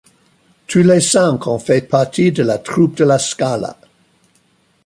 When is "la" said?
2.41-2.57, 3.03-3.19